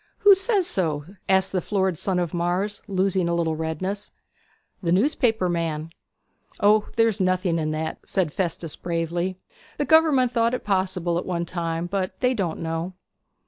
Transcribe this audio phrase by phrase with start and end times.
[0.21, 4.11] 'Who says so?' asked the florid son of Mars, losing a little redness.
[4.81, 5.91] 'The newspaper man.'
[6.59, 9.37] 'O, there's nothing in that,' said Festus bravely.
[9.77, 12.93] 'The gover'ment thought it possible at one time; but they don't know.'